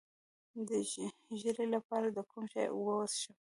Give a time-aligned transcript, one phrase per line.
[0.67, 0.69] د
[1.39, 3.33] ژیړي لپاره د کوم شي اوبه وڅښم؟